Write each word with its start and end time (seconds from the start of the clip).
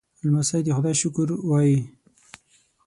لمسی 0.23 0.59
د 0.63 0.67
خدای 0.77 0.93
شکر 1.01 1.27
وايي. 1.49 1.77